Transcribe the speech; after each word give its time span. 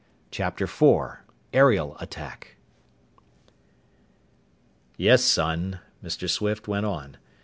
CHAPTER 0.31 0.63
IV 0.63 1.17
AERIAL 1.53 1.95
ATTACK 1.99 2.57
"Yes, 4.97 5.23
son," 5.23 5.79
Mr. 6.03 6.27
Swift 6.27 6.67
went 6.67 6.87
on. 6.87 7.17